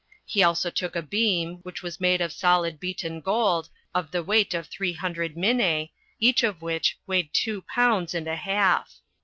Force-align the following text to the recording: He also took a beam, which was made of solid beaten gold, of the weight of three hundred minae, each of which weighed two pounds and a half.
He 0.25 0.41
also 0.41 0.71
took 0.71 0.95
a 0.95 1.03
beam, 1.03 1.57
which 1.61 1.83
was 1.83 1.99
made 2.01 2.21
of 2.21 2.33
solid 2.33 2.79
beaten 2.79 3.19
gold, 3.21 3.69
of 3.93 4.09
the 4.09 4.23
weight 4.23 4.55
of 4.55 4.65
three 4.65 4.93
hundred 4.93 5.37
minae, 5.37 5.91
each 6.19 6.41
of 6.41 6.63
which 6.63 6.97
weighed 7.05 7.31
two 7.35 7.61
pounds 7.61 8.15
and 8.15 8.27
a 8.27 8.35
half. 8.35 8.95